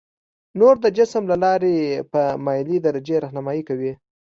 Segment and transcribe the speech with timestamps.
[0.59, 1.75] نور د جسم له لارې
[2.11, 3.91] په مایلې درجې رهنمایي کوي.